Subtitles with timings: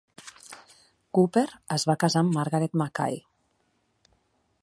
[1.17, 1.43] Copper
[1.75, 3.21] es va casar amb Margaret Mackay.